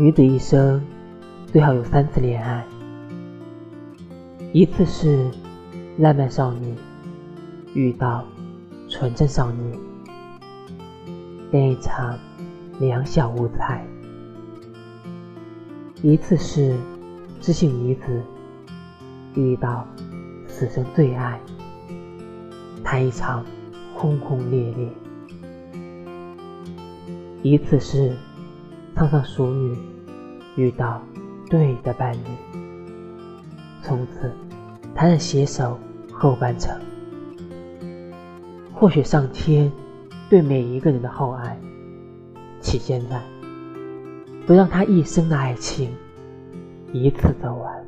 [0.00, 0.80] 女子一生
[1.48, 2.64] 最好有三次恋爱，
[4.52, 5.28] 一次是
[5.96, 6.72] 浪漫少女
[7.74, 8.24] 遇到
[8.88, 9.76] 纯真少女，
[11.50, 12.16] 恋一场
[12.78, 13.80] 两小无猜；
[16.00, 16.76] 一次是
[17.40, 18.22] 知性女子
[19.34, 19.84] 遇到
[20.46, 21.40] 此生最爱，
[22.84, 23.44] 谈一场
[23.96, 24.88] 轰轰烈烈；
[27.42, 28.16] 一次是。
[28.98, 29.78] 碰上熟女
[30.56, 31.00] 遇到
[31.48, 32.18] 对的伴侣，
[33.80, 34.28] 从此
[34.92, 35.78] 他人携手
[36.12, 36.76] 后半程。
[38.74, 39.70] 或许上天
[40.28, 41.56] 对每一个人的厚爱，
[42.60, 43.22] 体现在
[44.48, 45.94] 不让他一生的爱情
[46.92, 47.87] 一次走完。